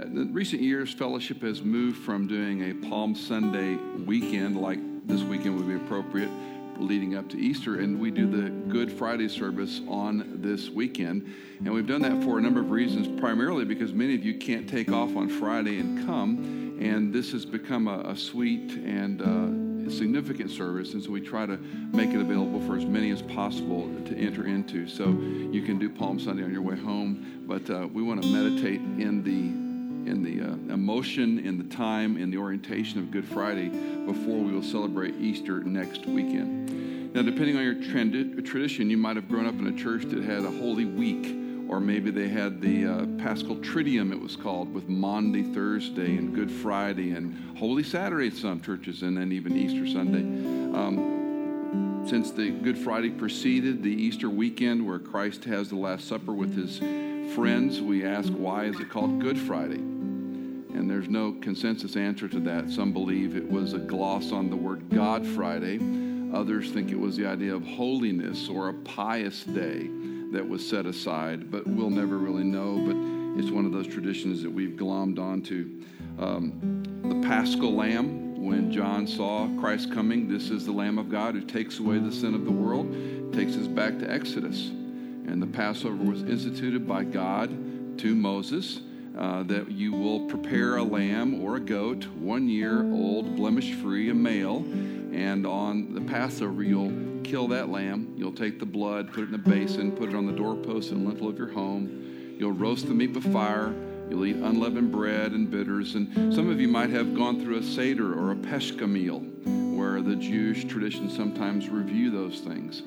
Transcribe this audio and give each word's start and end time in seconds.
In 0.00 0.32
recent 0.32 0.62
years, 0.62 0.94
fellowship 0.94 1.42
has 1.42 1.60
moved 1.60 2.04
from 2.04 2.28
doing 2.28 2.70
a 2.70 2.88
Palm 2.88 3.16
Sunday 3.16 3.74
weekend, 4.04 4.56
like 4.56 4.78
this 5.08 5.22
weekend 5.22 5.56
would 5.56 5.66
be 5.66 5.74
appropriate, 5.74 6.30
leading 6.76 7.16
up 7.16 7.28
to 7.30 7.36
Easter, 7.36 7.80
and 7.80 7.98
we 7.98 8.12
do 8.12 8.30
the 8.30 8.48
Good 8.48 8.92
Friday 8.92 9.28
service 9.28 9.80
on 9.88 10.40
this 10.40 10.70
weekend. 10.70 11.34
And 11.58 11.74
we've 11.74 11.88
done 11.88 12.02
that 12.02 12.22
for 12.22 12.38
a 12.38 12.40
number 12.40 12.60
of 12.60 12.70
reasons, 12.70 13.20
primarily 13.20 13.64
because 13.64 13.92
many 13.92 14.14
of 14.14 14.24
you 14.24 14.38
can't 14.38 14.68
take 14.68 14.92
off 14.92 15.16
on 15.16 15.28
Friday 15.28 15.80
and 15.80 16.06
come, 16.06 16.78
and 16.80 17.12
this 17.12 17.32
has 17.32 17.44
become 17.44 17.88
a, 17.88 17.98
a 18.02 18.16
sweet 18.16 18.70
and 18.74 19.20
uh, 19.20 19.90
significant 19.90 20.52
service, 20.52 20.92
and 20.94 21.02
so 21.02 21.10
we 21.10 21.20
try 21.20 21.44
to 21.44 21.56
make 21.56 22.10
it 22.10 22.20
available 22.20 22.60
for 22.60 22.76
as 22.76 22.84
many 22.84 23.10
as 23.10 23.20
possible 23.22 23.90
to 24.04 24.16
enter 24.16 24.46
into. 24.46 24.86
So 24.86 25.08
you 25.08 25.62
can 25.62 25.76
do 25.76 25.90
Palm 25.90 26.20
Sunday 26.20 26.44
on 26.44 26.52
your 26.52 26.62
way 26.62 26.76
home, 26.76 27.42
but 27.48 27.68
uh, 27.68 27.88
we 27.92 28.00
want 28.04 28.22
to 28.22 28.28
meditate 28.28 28.80
in 28.80 29.24
the 29.24 29.67
in 30.08 30.22
the 30.22 30.40
uh, 30.40 30.74
emotion, 30.74 31.38
in 31.38 31.58
the 31.58 31.74
time, 31.74 32.16
in 32.16 32.30
the 32.30 32.38
orientation 32.38 32.98
of 32.98 33.10
Good 33.10 33.26
Friday 33.26 33.68
before 33.68 34.38
we 34.38 34.52
will 34.52 34.62
celebrate 34.62 35.14
Easter 35.16 35.60
next 35.60 36.06
weekend. 36.06 37.14
Now, 37.14 37.22
depending 37.22 37.56
on 37.56 37.62
your 37.62 37.74
trend, 37.74 38.44
tradition, 38.46 38.90
you 38.90 38.96
might 38.96 39.16
have 39.16 39.28
grown 39.28 39.46
up 39.46 39.54
in 39.54 39.66
a 39.66 39.76
church 39.76 40.04
that 40.04 40.22
had 40.24 40.44
a 40.44 40.50
Holy 40.50 40.84
Week, 40.86 41.34
or 41.68 41.80
maybe 41.80 42.10
they 42.10 42.28
had 42.28 42.60
the 42.60 42.86
uh, 42.86 43.06
Paschal 43.22 43.56
Triduum, 43.56 44.12
it 44.12 44.20
was 44.20 44.34
called, 44.34 44.72
with 44.72 44.88
Maundy 44.88 45.42
Thursday 45.42 46.16
and 46.16 46.34
Good 46.34 46.50
Friday 46.50 47.10
and 47.10 47.56
Holy 47.58 47.82
Saturday 47.82 48.28
at 48.28 48.34
some 48.34 48.60
churches, 48.60 49.02
and 49.02 49.16
then 49.16 49.30
even 49.32 49.56
Easter 49.56 49.86
Sunday. 49.86 50.20
Um, 50.78 52.04
since 52.08 52.30
the 52.30 52.50
Good 52.50 52.78
Friday 52.78 53.10
preceded 53.10 53.82
the 53.82 53.92
Easter 53.92 54.30
weekend, 54.30 54.86
where 54.86 54.98
Christ 54.98 55.44
has 55.44 55.68
the 55.68 55.76
Last 55.76 56.08
Supper 56.08 56.32
with 56.32 56.56
his 56.56 56.78
friends, 57.34 57.82
we 57.82 58.06
ask 58.06 58.30
why 58.30 58.64
is 58.64 58.80
it 58.80 58.88
called 58.88 59.20
Good 59.20 59.38
Friday? 59.38 59.97
And 60.78 60.88
there's 60.88 61.08
no 61.08 61.32
consensus 61.32 61.96
answer 61.96 62.28
to 62.28 62.38
that. 62.38 62.70
Some 62.70 62.92
believe 62.92 63.36
it 63.36 63.50
was 63.50 63.72
a 63.72 63.78
gloss 63.78 64.30
on 64.30 64.48
the 64.48 64.54
word 64.54 64.88
God 64.90 65.26
Friday. 65.26 65.80
Others 66.32 66.70
think 66.70 66.92
it 66.92 66.98
was 66.98 67.16
the 67.16 67.26
idea 67.26 67.52
of 67.52 67.66
holiness 67.66 68.48
or 68.48 68.68
a 68.68 68.74
pious 68.74 69.42
day 69.42 69.90
that 70.30 70.48
was 70.48 70.66
set 70.66 70.86
aside, 70.86 71.50
but 71.50 71.66
we'll 71.66 71.90
never 71.90 72.16
really 72.16 72.44
know. 72.44 72.78
But 72.78 73.42
it's 73.42 73.50
one 73.50 73.66
of 73.66 73.72
those 73.72 73.88
traditions 73.88 74.40
that 74.44 74.50
we've 74.52 74.76
glommed 74.76 75.18
onto. 75.18 75.82
Um, 76.20 76.84
the 77.02 77.26
Paschal 77.26 77.74
Lamb, 77.74 78.40
when 78.40 78.70
John 78.70 79.08
saw 79.08 79.48
Christ 79.58 79.92
coming, 79.92 80.28
this 80.28 80.48
is 80.48 80.64
the 80.64 80.70
Lamb 80.72 80.96
of 80.96 81.10
God 81.10 81.34
who 81.34 81.40
takes 81.40 81.80
away 81.80 81.98
the 81.98 82.12
sin 82.12 82.36
of 82.36 82.44
the 82.44 82.52
world, 82.52 83.32
takes 83.32 83.56
us 83.56 83.66
back 83.66 83.98
to 83.98 84.08
Exodus. 84.08 84.68
And 84.68 85.42
the 85.42 85.46
Passover 85.48 86.04
was 86.04 86.22
instituted 86.22 86.86
by 86.86 87.02
God 87.02 87.98
to 87.98 88.14
Moses 88.14 88.82
uh, 89.18 89.42
that 89.42 89.70
you 89.70 89.92
will 89.92 90.26
prepare 90.26 90.76
a 90.76 90.82
lamb 90.82 91.42
or 91.42 91.56
a 91.56 91.60
goat, 91.60 92.06
one 92.06 92.48
year 92.48 92.84
old, 92.92 93.34
blemish 93.34 93.74
free, 93.74 94.10
a 94.10 94.14
male, 94.14 94.58
and 95.12 95.44
on 95.44 95.92
the 95.92 96.00
Passover, 96.00 96.62
you'll 96.62 96.92
kill 97.24 97.48
that 97.48 97.68
lamb. 97.68 98.14
You'll 98.16 98.32
take 98.32 98.60
the 98.60 98.66
blood, 98.66 99.12
put 99.12 99.24
it 99.24 99.28
in 99.28 99.34
a 99.34 99.38
basin, 99.38 99.92
put 99.92 100.10
it 100.10 100.14
on 100.14 100.26
the 100.26 100.32
doorpost 100.32 100.92
and 100.92 101.04
lintel 101.04 101.28
of 101.28 101.36
your 101.36 101.50
home. 101.52 102.36
You'll 102.38 102.52
roast 102.52 102.86
the 102.86 102.94
meat 102.94 103.12
with 103.12 103.30
fire. 103.32 103.74
You'll 104.08 104.24
eat 104.24 104.36
unleavened 104.36 104.92
bread 104.92 105.32
and 105.32 105.50
bitters. 105.50 105.96
And 105.96 106.32
some 106.32 106.48
of 106.48 106.60
you 106.60 106.68
might 106.68 106.90
have 106.90 107.14
gone 107.14 107.42
through 107.42 107.58
a 107.58 107.62
Seder 107.62 108.14
or 108.14 108.30
a 108.30 108.36
Pesach 108.36 108.80
meal, 108.82 109.18
where 109.18 110.00
the 110.00 110.14
Jewish 110.14 110.64
tradition 110.64 111.10
sometimes 111.10 111.68
review 111.68 112.10
those 112.10 112.38
things. 112.38 112.84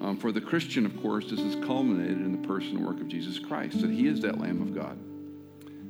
Um, 0.00 0.16
for 0.16 0.32
the 0.32 0.40
Christian, 0.40 0.86
of 0.86 1.00
course, 1.00 1.30
this 1.30 1.40
is 1.40 1.54
culminated 1.64 2.18
in 2.18 2.40
the 2.40 2.48
person 2.48 2.76
and 2.76 2.86
work 2.86 3.00
of 3.00 3.08
Jesus 3.08 3.38
Christ, 3.38 3.82
that 3.82 3.90
He 3.90 4.08
is 4.08 4.20
that 4.20 4.40
Lamb 4.40 4.62
of 4.62 4.74
God. 4.74 4.98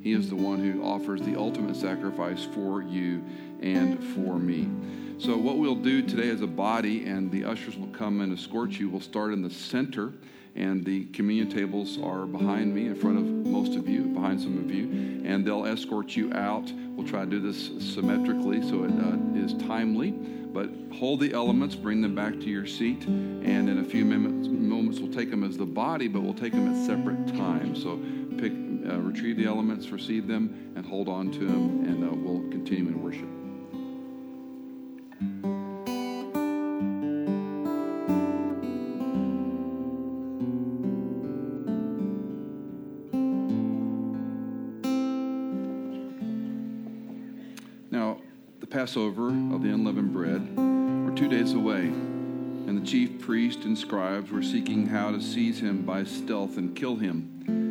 He 0.05 0.13
is 0.13 0.29
the 0.29 0.37
one 0.37 0.59
who 0.59 0.85
offers 0.85 1.23
the 1.23 1.35
ultimate 1.35 1.77
sacrifice 1.77 2.45
for 2.45 2.83
you 2.83 3.25
and 3.63 4.05
for 4.15 4.39
me. 4.39 4.69
So, 5.17 5.35
what 5.39 5.57
we'll 5.57 5.75
do 5.75 6.03
today 6.03 6.29
as 6.29 6.43
a 6.43 6.47
body, 6.47 7.07
and 7.07 7.33
the 7.33 7.47
ushers 7.47 7.79
will 7.79 7.89
come 7.89 8.21
and 8.21 8.31
escort 8.31 8.73
you, 8.73 8.91
we'll 8.91 9.01
start 9.01 9.33
in 9.33 9.41
the 9.41 9.49
center, 9.49 10.13
and 10.55 10.85
the 10.85 11.07
communion 11.07 11.49
tables 11.49 11.99
are 12.03 12.27
behind 12.27 12.75
me, 12.75 12.89
in 12.89 12.95
front 12.95 13.17
of 13.17 13.25
most 13.25 13.79
of 13.79 13.89
you, 13.89 14.03
behind 14.03 14.43
some 14.43 14.59
of 14.59 14.71
you, 14.71 15.23
and 15.25 15.43
they'll 15.43 15.65
escort 15.65 16.15
you 16.15 16.31
out. 16.35 16.71
We'll 16.95 17.09
try 17.09 17.21
to 17.21 17.31
do 17.31 17.41
this 17.41 17.69
symmetrically 17.95 18.61
so 18.61 18.85
it 18.85 18.91
uh, 18.91 19.43
is 19.43 19.55
timely, 19.67 20.11
but 20.11 20.69
hold 20.93 21.21
the 21.21 21.33
elements, 21.33 21.75
bring 21.77 22.03
them 22.03 22.15
back 22.15 22.35
to 22.35 22.47
your 22.51 22.67
seat, 22.67 23.07
and 23.07 23.71
in 23.71 23.79
a 23.79 23.85
few 23.85 24.05
moments, 24.05 24.49
moments 24.49 25.01
we'll 25.01 25.15
take 25.15 25.31
them 25.31 25.45
as 25.45 25.57
the 25.57 25.65
body, 25.65 26.09
but 26.09 26.21
we'll 26.21 26.35
take 26.35 26.53
them 26.53 26.75
at 26.75 26.87
separate 26.87 27.27
times. 27.29 27.83
So, 27.83 27.99
pick 28.37 28.53
uh, 28.89 28.99
retrieve 28.99 29.37
the 29.37 29.47
elements, 29.47 29.89
receive 29.89 30.27
them, 30.27 30.73
and 30.77 30.85
hold 30.85 31.09
on 31.09 31.31
to 31.33 31.39
them, 31.41 31.85
and 31.85 32.05
uh, 32.05 32.15
we'll 32.15 32.49
continue 32.51 32.89
in 32.89 33.03
worship. 33.03 33.29
Now, 47.91 48.19
the 48.61 48.67
Passover 48.67 49.29
of 49.29 49.63
the 49.63 49.71
unleavened 49.71 50.13
bread 50.13 50.57
were 50.57 51.17
two 51.17 51.29
days 51.29 51.53
away, 51.53 51.83
and 51.87 52.81
the 52.81 52.87
chief 52.87 53.21
priests 53.21 53.65
and 53.65 53.79
scribes 53.79 54.31
were 54.31 54.43
seeking 54.43 54.87
how 54.87 55.11
to 55.11 55.21
seize 55.21 55.61
him 55.61 55.83
by 55.83 56.05
stealth 56.05 56.57
and 56.57 56.75
kill 56.75 56.97
him. 56.97 57.64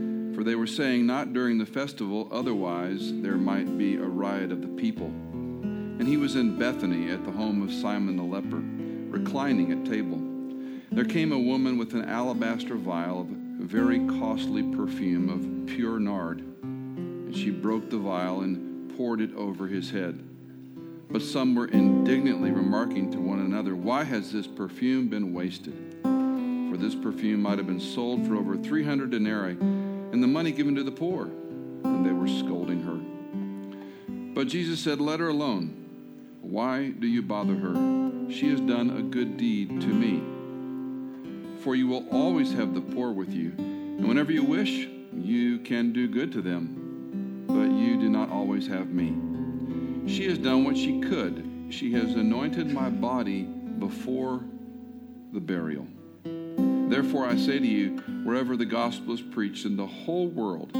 For 0.44 0.50
they 0.50 0.56
were 0.56 0.68
saying, 0.68 1.06
Not 1.06 1.32
during 1.32 1.58
the 1.58 1.66
festival, 1.66 2.28
otherwise 2.30 3.14
there 3.22 3.38
might 3.38 3.78
be 3.78 3.96
a 3.96 4.04
riot 4.04 4.52
of 4.52 4.62
the 4.62 4.68
people. 4.68 5.06
And 5.06 6.06
he 6.06 6.18
was 6.18 6.36
in 6.36 6.60
Bethany 6.60 7.10
at 7.12 7.24
the 7.24 7.32
home 7.32 7.62
of 7.62 7.72
Simon 7.72 8.18
the 8.18 8.24
leper, 8.24 8.62
reclining 9.10 9.72
at 9.72 9.90
table. 9.90 10.20
There 10.92 11.06
came 11.06 11.32
a 11.32 11.40
woman 11.40 11.78
with 11.78 11.94
an 11.94 12.04
alabaster 12.04 12.76
vial 12.76 13.22
of 13.22 13.28
very 13.28 14.00
costly 14.20 14.64
perfume 14.64 15.30
of 15.30 15.66
pure 15.66 15.98
nard, 15.98 16.40
and 16.42 17.34
she 17.34 17.50
broke 17.50 17.90
the 17.90 17.98
vial 17.98 18.42
and 18.42 18.94
poured 18.98 19.22
it 19.22 19.34
over 19.36 19.68
his 19.68 19.92
head. 19.92 20.22
But 21.10 21.22
some 21.22 21.56
were 21.56 21.68
indignantly 21.68 22.52
remarking 22.52 23.12
to 23.12 23.18
one 23.18 23.40
another, 23.40 23.78
Why 23.78 24.04
has 24.04 24.34
this 24.34 24.48
perfume 24.48 25.08
been 25.08 25.34
wasted? 25.34 26.02
For 26.04 26.76
this 26.76 26.96
perfume 26.96 27.44
might 27.44 27.60
have 27.60 27.68
been 27.68 27.80
sold 27.80 28.28
for 28.28 28.36
over 28.36 28.58
300 28.58 29.10
denarii 29.10 29.83
and 30.14 30.22
the 30.22 30.28
money 30.28 30.52
given 30.52 30.76
to 30.76 30.84
the 30.84 30.92
poor. 30.92 31.24
And 31.26 32.06
they 32.06 32.12
were 32.12 32.28
scolding 32.28 32.84
her. 32.84 34.34
But 34.34 34.48
Jesus 34.48 34.80
said, 34.80 35.02
Let 35.02 35.20
her 35.20 35.30
alone. 35.30 35.80
Why 36.42 36.90
do 36.92 37.08
you 37.08 37.24
bother 37.24 37.56
her? 37.56 38.30
She 38.30 38.50
has 38.50 38.60
done 38.62 38.92
a 38.92 39.02
good 39.02 39.38
deed 39.38 39.82
to 39.82 39.88
me. 39.88 40.22
For 41.62 41.76
you 41.76 41.88
will 41.88 42.08
always 42.10 42.54
have 42.54 42.74
the 42.74 42.82
poor 42.82 43.12
with 43.12 43.34
you, 43.34 43.54
and 43.58 44.08
whenever 44.08 44.32
you 44.32 44.44
wish, 44.44 44.88
you 45.16 45.60
can 45.60 45.94
do 45.94 46.08
good 46.08 46.32
to 46.34 46.42
them. 46.42 47.46
But 47.48 47.72
you 47.72 48.00
do 48.00 48.10
not 48.10 48.30
always 48.30 48.68
have 48.68 48.90
me. 48.90 49.16
She 50.08 50.28
has 50.28 50.38
done 50.38 50.64
what 50.64 50.78
she 50.78 51.00
could. 51.02 51.68
She 51.70 51.94
has 51.94 52.14
anointed 52.14 52.68
my 52.72 52.90
body 52.90 53.44
before 53.44 54.44
the 55.32 55.40
burial. 55.40 55.88
Therefore, 56.90 57.26
I 57.26 57.38
say 57.38 57.60
to 57.60 57.68
you, 57.68 57.98
wherever 58.24 58.56
the 58.56 58.66
gospel 58.66 59.14
is 59.14 59.22
preached 59.22 59.66
in 59.66 59.76
the 59.76 59.88
whole 59.88 60.28
world, 60.28 60.72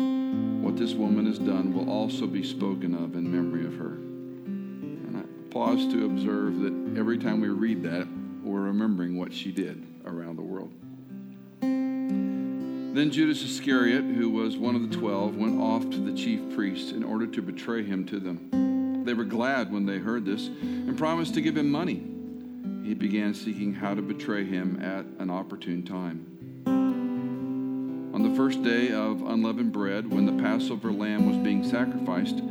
what 0.64 0.78
this 0.78 0.94
woman 0.94 1.26
has 1.26 1.40
done 1.40 1.74
will 1.74 1.90
also 1.90 2.28
be 2.28 2.44
spoken 2.44 2.94
of 2.94 3.16
in 3.16 3.32
memory 3.32 3.66
of 3.66 3.76
her. 3.78 3.94
And 3.96 5.18
I 5.18 5.24
pause 5.52 5.86
to 5.92 6.06
observe 6.06 6.60
that 6.60 6.96
every 6.98 7.18
time 7.18 7.42
we 7.42 7.50
read 7.50 7.84
that, 7.84 8.08
we're 8.44 8.62
remembering 8.62 9.18
what 9.18 9.34
she 9.34 9.52
did 9.52 9.86
around 10.06 10.36
the 10.36 10.44
world. 10.44 10.72
Then 11.62 13.10
Judas 13.10 13.44
Iscariot, 13.44 14.04
who 14.04 14.30
was 14.30 14.56
one 14.56 14.76
of 14.76 14.88
the 14.88 14.96
twelve, 14.96 15.36
went 15.36 15.60
off 15.60 15.90
to 15.90 15.98
the 15.98 16.14
chief 16.14 16.40
priests 16.56 16.92
in 16.92 17.04
order 17.04 17.26
to 17.26 17.42
betray 17.42 17.84
him 17.84 18.06
to 18.06 18.20
them. 18.20 19.04
They 19.04 19.16
were 19.16 19.24
glad 19.24 19.72
when 19.72 19.88
they 19.88 19.98
heard 19.98 20.26
this 20.26 20.48
and 20.48 20.96
promised 20.96 21.34
to 21.34 21.42
give 21.42 21.58
him 21.58 21.72
money 21.72 22.13
he 22.84 22.94
began 22.94 23.34
seeking 23.34 23.74
how 23.74 23.94
to 23.96 24.02
betray 24.02 24.44
him 24.44 24.80
at 24.82 25.06
an 25.22 25.30
opportune 25.30 25.84
time. 25.84 26.28
On 28.14 28.22
the 28.22 28.36
first 28.36 28.62
day 28.62 28.92
of 28.92 29.22
unleavened 29.22 29.72
bread, 29.72 30.12
when 30.12 30.26
the 30.26 30.44
Passover 30.44 30.92
lamb 30.92 31.26
was 31.26 31.38
being 31.38 31.64
sacrificed, 31.64 32.42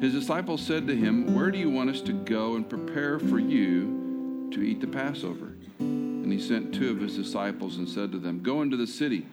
his 0.00 0.12
disciples 0.12 0.64
said 0.64 0.86
to 0.86 0.96
him, 0.96 1.34
Where 1.34 1.50
do 1.50 1.58
you 1.58 1.68
want 1.68 1.90
us 1.90 2.00
to 2.02 2.12
go 2.12 2.54
and 2.54 2.68
prepare 2.68 3.18
for 3.18 3.38
you 3.38 4.48
to 4.52 4.62
eat 4.62 4.80
the 4.80 4.86
Passover? 4.86 5.56
And 5.80 6.32
he 6.32 6.40
sent 6.40 6.72
two 6.72 6.90
of 6.90 7.00
his 7.00 7.16
disciples 7.16 7.76
and 7.76 7.88
said 7.88 8.12
to 8.12 8.18
them, 8.18 8.42
Go 8.42 8.62
into 8.62 8.76
the 8.76 8.86
city, 8.86 9.26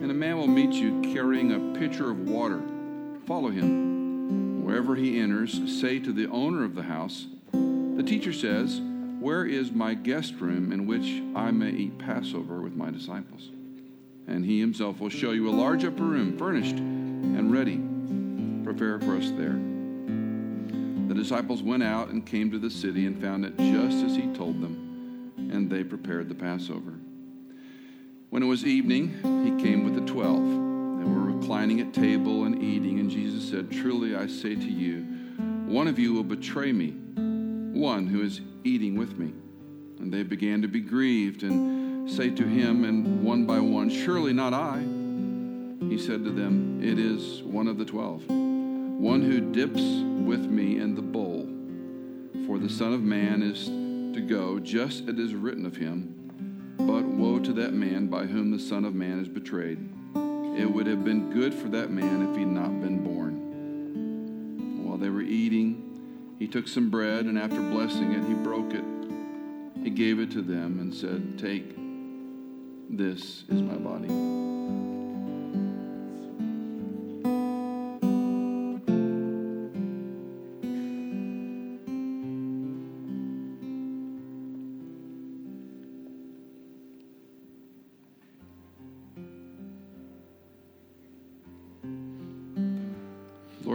and 0.00 0.10
a 0.10 0.14
man 0.14 0.38
will 0.38 0.48
meet 0.48 0.72
you 0.72 1.02
carrying 1.02 1.52
a 1.52 1.78
pitcher 1.78 2.10
of 2.10 2.28
water. 2.28 2.62
Follow 3.26 3.50
him. 3.50 4.64
Wherever 4.64 4.96
he 4.96 5.20
enters, 5.20 5.60
say 5.80 5.98
to 5.98 6.12
the 6.12 6.28
owner 6.28 6.64
of 6.64 6.74
the 6.74 6.82
house, 6.82 7.26
The 7.52 8.04
teacher 8.04 8.32
says, 8.32 8.80
where 9.22 9.46
is 9.46 9.70
my 9.70 9.94
guest 9.94 10.34
room 10.40 10.72
in 10.72 10.84
which 10.84 11.22
I 11.36 11.52
may 11.52 11.70
eat 11.70 11.96
Passover 11.96 12.60
with 12.60 12.74
my 12.74 12.90
disciples? 12.90 13.50
And 14.26 14.44
he 14.44 14.58
himself 14.58 14.98
will 14.98 15.10
show 15.10 15.30
you 15.30 15.48
a 15.48 15.54
large 15.54 15.84
upper 15.84 16.02
room, 16.02 16.36
furnished 16.36 16.74
and 16.74 17.52
ready. 17.52 17.80
prepare 18.64 18.98
for 18.98 19.16
us 19.16 19.30
there. 19.36 19.58
The 21.08 21.14
disciples 21.14 21.62
went 21.62 21.84
out 21.84 22.08
and 22.08 22.26
came 22.26 22.50
to 22.50 22.58
the 22.58 22.70
city 22.70 23.06
and 23.06 23.20
found 23.20 23.44
it 23.44 23.56
just 23.58 24.04
as 24.04 24.16
he 24.16 24.26
told 24.34 24.60
them, 24.60 25.32
and 25.36 25.70
they 25.70 25.84
prepared 25.84 26.28
the 26.28 26.34
Passover. 26.34 26.94
When 28.30 28.42
it 28.42 28.46
was 28.46 28.64
evening, 28.64 29.10
he 29.44 29.62
came 29.62 29.84
with 29.84 29.94
the 29.94 30.12
twelve. 30.12 30.42
They 30.42 31.04
were 31.04 31.32
reclining 31.32 31.80
at 31.80 31.92
table 31.92 32.44
and 32.44 32.60
eating, 32.62 32.98
and 32.98 33.10
Jesus 33.10 33.48
said, 33.48 33.70
Truly 33.70 34.16
I 34.16 34.26
say 34.26 34.54
to 34.54 34.70
you, 34.70 35.02
one 35.66 35.86
of 35.86 35.98
you 35.98 36.12
will 36.12 36.24
betray 36.24 36.72
me, 36.72 36.90
one 37.78 38.06
who 38.06 38.22
is 38.22 38.40
eating 38.64 38.96
with 38.96 39.18
me. 39.18 39.32
And 39.98 40.12
they 40.12 40.22
began 40.22 40.62
to 40.62 40.68
be 40.68 40.80
grieved 40.80 41.42
and 41.42 42.10
say 42.10 42.30
to 42.30 42.44
him, 42.44 42.84
and 42.84 43.24
one 43.24 43.46
by 43.46 43.60
one, 43.60 43.88
Surely 43.88 44.32
not 44.32 44.52
I. 44.52 44.78
He 45.88 45.98
said 45.98 46.24
to 46.24 46.30
them, 46.30 46.82
It 46.82 46.98
is 46.98 47.42
one 47.42 47.68
of 47.68 47.78
the 47.78 47.84
twelve, 47.84 48.26
one 48.28 49.22
who 49.22 49.52
dips 49.52 49.80
with 49.80 50.40
me 50.40 50.78
in 50.78 50.94
the 50.94 51.02
bowl. 51.02 51.48
For 52.46 52.58
the 52.58 52.68
Son 52.68 52.92
of 52.92 53.02
Man 53.02 53.42
is 53.42 53.66
to 53.66 54.20
go 54.20 54.58
just 54.58 55.02
as 55.02 55.08
it 55.08 55.18
is 55.18 55.34
written 55.34 55.64
of 55.66 55.76
him. 55.76 56.14
But 56.78 57.04
woe 57.04 57.38
to 57.38 57.52
that 57.54 57.72
man 57.72 58.08
by 58.08 58.26
whom 58.26 58.50
the 58.50 58.58
Son 58.58 58.84
of 58.84 58.94
Man 58.94 59.20
is 59.20 59.28
betrayed. 59.28 59.78
It 60.58 60.70
would 60.70 60.86
have 60.86 61.04
been 61.04 61.30
good 61.30 61.54
for 61.54 61.68
that 61.68 61.90
man 61.90 62.28
if 62.28 62.34
he 62.36 62.42
had 62.42 62.52
not 62.52 62.80
been 62.80 63.02
born. 63.02 63.31
He 66.42 66.48
took 66.48 66.66
some 66.66 66.90
bread, 66.90 67.26
and 67.26 67.38
after 67.38 67.60
blessing 67.60 68.14
it, 68.14 68.24
he 68.24 68.34
broke 68.34 68.74
it. 68.74 68.82
He 69.80 69.90
gave 69.90 70.18
it 70.18 70.32
to 70.32 70.42
them 70.42 70.80
and 70.80 70.92
said, 70.92 71.38
Take, 71.38 71.76
this 72.90 73.44
is 73.48 73.62
my 73.62 73.76
body. 73.76 74.41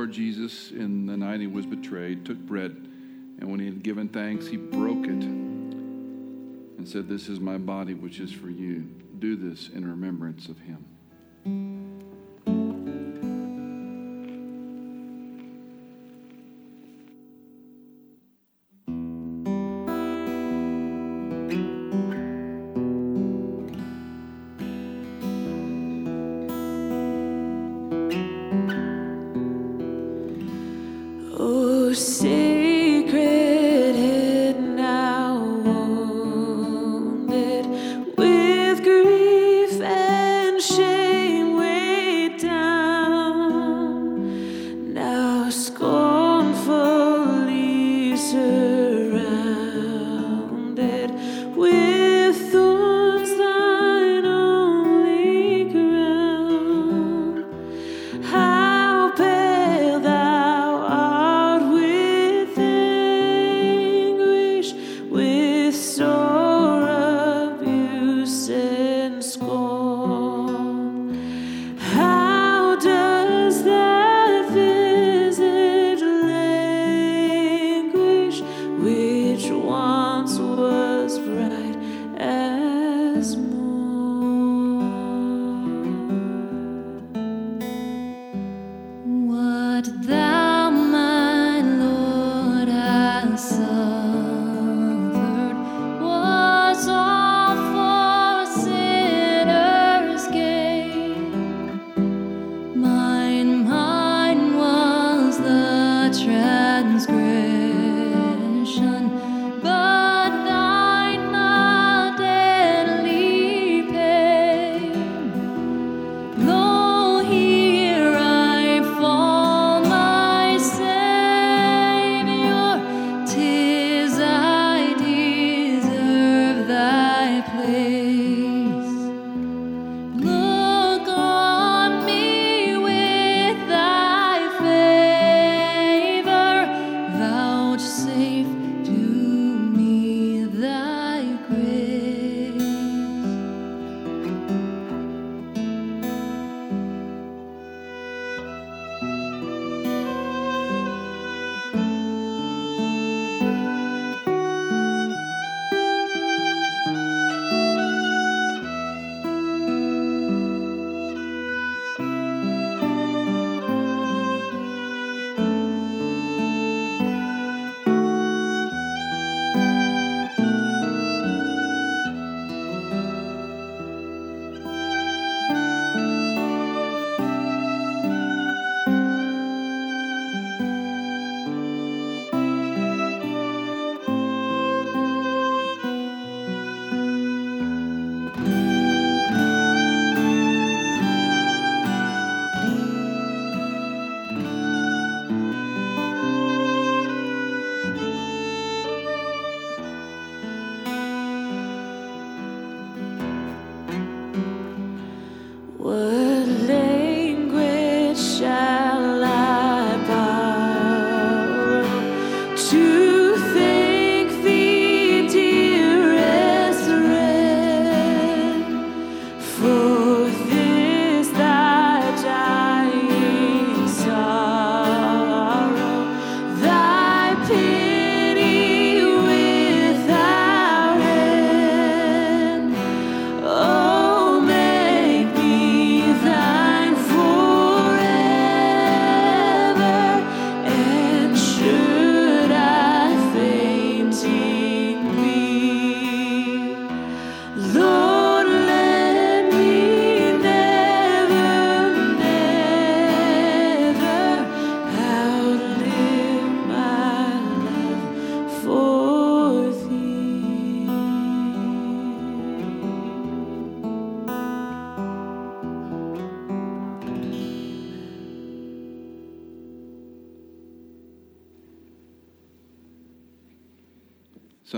Lord 0.08 0.16
Jesus, 0.16 0.72
in 0.72 1.06
the 1.06 1.18
night 1.18 1.42
he 1.42 1.48
was 1.48 1.66
betrayed, 1.66 2.24
took 2.24 2.38
bread, 2.38 2.72
and 3.40 3.52
when 3.52 3.60
he 3.60 3.66
had 3.66 3.84
given 3.84 4.08
thanks, 4.08 4.48
he 4.48 4.56
broke 4.56 5.04
it 5.04 5.10
and 5.12 6.88
said, 6.88 7.10
This 7.10 7.28
is 7.28 7.42
my 7.42 7.58
body, 7.58 7.94
which 7.94 8.22
is 8.22 8.32
for 8.32 8.50
you. 8.50 8.90
Do 9.20 9.36
this 9.36 9.68
in 9.68 9.86
remembrance 9.86 10.48
of 10.48 10.60
him. 10.60 10.86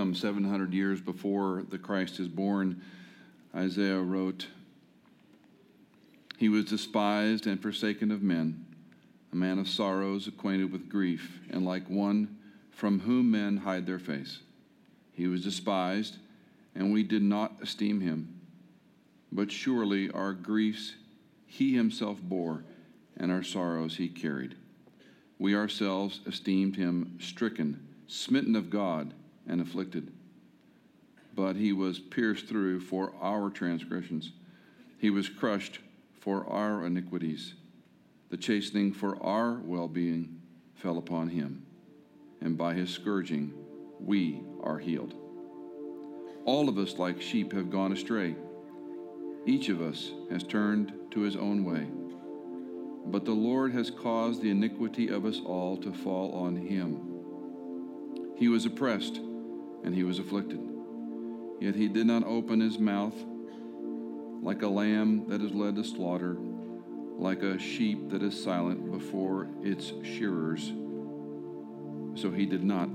Some 0.09 0.15
700 0.15 0.73
years 0.73 0.99
before 0.99 1.63
the 1.69 1.77
Christ 1.77 2.19
is 2.19 2.27
born, 2.27 2.81
Isaiah 3.55 4.01
wrote, 4.01 4.47
He 6.37 6.49
was 6.49 6.65
despised 6.65 7.45
and 7.45 7.61
forsaken 7.61 8.09
of 8.09 8.23
men, 8.23 8.65
a 9.31 9.35
man 9.35 9.59
of 9.59 9.69
sorrows, 9.69 10.25
acquainted 10.25 10.71
with 10.71 10.89
grief, 10.89 11.39
and 11.51 11.63
like 11.63 11.87
one 11.87 12.37
from 12.71 13.01
whom 13.01 13.29
men 13.29 13.57
hide 13.57 13.85
their 13.85 13.99
face. 13.99 14.39
He 15.13 15.27
was 15.27 15.43
despised, 15.43 16.17
and 16.73 16.91
we 16.91 17.03
did 17.03 17.21
not 17.21 17.61
esteem 17.61 18.01
him. 18.01 18.39
But 19.31 19.51
surely 19.51 20.09
our 20.09 20.33
griefs 20.33 20.95
he 21.45 21.75
himself 21.75 22.19
bore, 22.19 22.63
and 23.15 23.31
our 23.31 23.43
sorrows 23.43 23.97
he 23.97 24.09
carried. 24.09 24.55
We 25.37 25.55
ourselves 25.55 26.21
esteemed 26.25 26.77
him 26.77 27.17
stricken, 27.19 27.85
smitten 28.07 28.55
of 28.55 28.71
God 28.71 29.13
and 29.47 29.61
afflicted. 29.61 30.11
But 31.35 31.55
he 31.55 31.73
was 31.73 31.99
pierced 31.99 32.47
through 32.47 32.81
for 32.81 33.13
our 33.21 33.49
transgressions, 33.49 34.31
he 34.97 35.09
was 35.09 35.29
crushed 35.29 35.79
for 36.19 36.45
our 36.47 36.85
iniquities. 36.85 37.53
The 38.29 38.37
chastening 38.37 38.93
for 38.93 39.21
our 39.23 39.61
well 39.63 39.87
being 39.87 40.41
fell 40.75 40.97
upon 40.97 41.29
him, 41.29 41.65
and 42.41 42.57
by 42.57 42.73
his 42.73 42.89
scourging 42.89 43.53
we 43.99 44.41
are 44.61 44.77
healed. 44.77 45.13
All 46.45 46.69
of 46.69 46.77
us, 46.77 46.97
like 46.97 47.21
sheep, 47.21 47.53
have 47.53 47.69
gone 47.69 47.91
astray. 47.91 48.35
Each 49.45 49.69
of 49.69 49.81
us 49.81 50.11
has 50.29 50.43
turned 50.43 50.93
to 51.11 51.21
his 51.21 51.35
own 51.35 51.63
way. 51.63 51.87
But 53.05 53.25
the 53.25 53.31
Lord 53.31 53.71
has 53.73 53.89
caused 53.89 54.41
the 54.41 54.49
iniquity 54.49 55.07
of 55.09 55.25
us 55.25 55.39
all 55.43 55.77
to 55.77 55.91
fall 55.91 56.33
on 56.33 56.55
him. 56.55 57.01
He 58.37 58.47
was 58.47 58.65
oppressed 58.65 59.19
and 59.83 59.93
he 59.95 60.03
was 60.03 60.19
afflicted. 60.19 60.59
Yet 61.59 61.75
he 61.75 61.87
did 61.87 62.07
not 62.07 62.23
open 62.23 62.59
his 62.59 62.79
mouth 62.79 63.15
like 64.41 64.61
a 64.61 64.67
lamb 64.67 65.27
that 65.27 65.41
is 65.41 65.51
led 65.51 65.75
to 65.75 65.83
slaughter, 65.83 66.37
like 67.17 67.43
a 67.43 67.59
sheep 67.59 68.09
that 68.09 68.23
is 68.23 68.41
silent 68.41 68.91
before 68.91 69.49
its 69.61 69.91
shearers. 70.03 70.71
So 72.15 72.31
he 72.31 72.45
did 72.45 72.63
not 72.63 72.89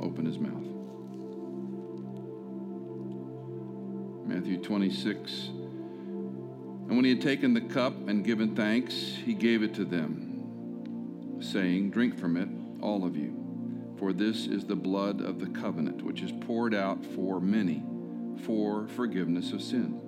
open 0.00 0.26
his 0.26 0.38
mouth. 0.38 0.66
Matthew 4.26 4.58
26. 4.58 5.48
And 5.48 6.96
when 6.96 7.04
he 7.04 7.10
had 7.10 7.22
taken 7.22 7.54
the 7.54 7.60
cup 7.60 8.08
and 8.08 8.24
given 8.24 8.56
thanks, 8.56 8.94
he 8.94 9.34
gave 9.34 9.62
it 9.62 9.74
to 9.74 9.84
them, 9.84 11.38
saying, 11.40 11.90
Drink 11.90 12.18
from 12.18 12.36
it, 12.36 12.48
all 12.82 13.04
of 13.04 13.16
you 13.16 13.49
for 14.00 14.14
this 14.14 14.46
is 14.46 14.64
the 14.64 14.74
blood 14.74 15.20
of 15.20 15.38
the 15.40 15.60
covenant, 15.60 16.02
which 16.02 16.22
is 16.22 16.32
poured 16.32 16.74
out 16.74 17.04
for 17.14 17.38
many 17.38 17.82
for 18.46 18.88
forgiveness 18.88 19.52
of 19.52 19.60
sin. 19.60 20.00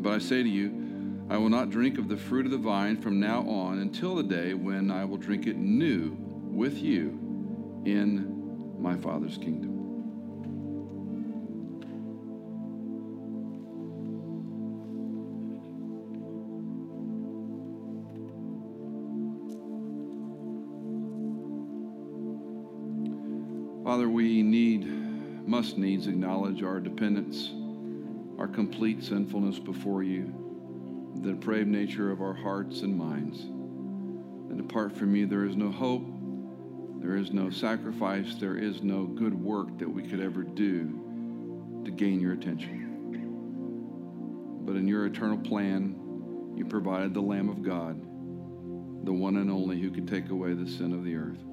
But 0.00 0.12
I 0.12 0.18
say 0.20 0.44
to 0.44 0.48
you, 0.48 1.26
I 1.28 1.36
will 1.36 1.48
not 1.48 1.70
drink 1.70 1.98
of 1.98 2.08
the 2.08 2.16
fruit 2.16 2.46
of 2.46 2.52
the 2.52 2.58
vine 2.58 2.96
from 2.96 3.18
now 3.18 3.40
on 3.48 3.80
until 3.80 4.14
the 4.14 4.22
day 4.22 4.54
when 4.54 4.88
I 4.92 5.04
will 5.04 5.16
drink 5.16 5.48
it 5.48 5.56
new 5.56 6.16
with 6.16 6.78
you 6.78 7.08
in 7.84 8.80
my 8.80 8.96
Father's 8.96 9.36
kingdom. 9.36 9.71
Father, 24.02 24.10
we 24.10 24.42
need, 24.42 24.84
must 25.46 25.78
needs 25.78 26.08
acknowledge 26.08 26.64
our 26.64 26.80
dependence, 26.80 27.52
our 28.36 28.48
complete 28.48 29.04
sinfulness 29.04 29.60
before 29.60 30.02
you, 30.02 31.14
the 31.22 31.30
depraved 31.34 31.68
nature 31.68 32.10
of 32.10 32.20
our 32.20 32.34
hearts 32.34 32.80
and 32.80 32.98
minds. 32.98 33.42
And 33.42 34.58
apart 34.58 34.96
from 34.96 35.14
you, 35.14 35.28
there 35.28 35.44
is 35.44 35.54
no 35.54 35.70
hope, 35.70 36.04
there 37.00 37.14
is 37.14 37.30
no 37.30 37.48
sacrifice, 37.48 38.34
there 38.34 38.56
is 38.56 38.82
no 38.82 39.04
good 39.04 39.34
work 39.34 39.78
that 39.78 39.88
we 39.88 40.02
could 40.02 40.18
ever 40.18 40.42
do 40.42 41.82
to 41.84 41.92
gain 41.92 42.20
your 42.20 42.32
attention. 42.32 42.88
But 44.66 44.74
in 44.74 44.88
your 44.88 45.06
eternal 45.06 45.38
plan, 45.38 46.54
you 46.56 46.64
provided 46.64 47.14
the 47.14 47.20
Lamb 47.20 47.48
of 47.48 47.62
God, 47.62 48.02
the 49.06 49.12
one 49.12 49.36
and 49.36 49.48
only 49.48 49.80
who 49.80 49.92
could 49.92 50.08
take 50.08 50.28
away 50.30 50.54
the 50.54 50.68
sin 50.68 50.92
of 50.92 51.04
the 51.04 51.14
earth 51.14 51.51